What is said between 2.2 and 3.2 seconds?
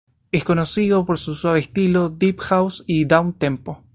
deep house y